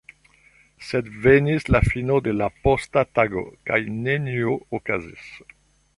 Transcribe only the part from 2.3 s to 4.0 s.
la posta tago, kaj